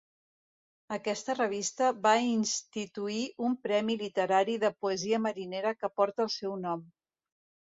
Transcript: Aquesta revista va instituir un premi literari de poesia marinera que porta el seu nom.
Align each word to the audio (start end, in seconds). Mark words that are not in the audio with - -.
Aquesta 0.95 1.35
revista 1.35 1.89
va 2.07 2.13
instituir 2.29 3.19
un 3.49 3.59
premi 3.67 3.99
literari 4.01 4.57
de 4.65 4.73
poesia 4.87 5.21
marinera 5.27 5.75
que 5.83 5.93
porta 6.01 6.27
el 6.27 6.33
seu 6.41 6.57
nom. 6.67 6.87